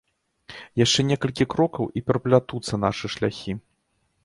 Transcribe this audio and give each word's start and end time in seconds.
Яшчэ 0.83 1.05
некалькі 1.09 1.47
крокаў, 1.53 1.85
і 2.01 2.03
пераплятуцца 2.09 2.83
нашы 2.87 3.15
шляхі. 3.19 3.57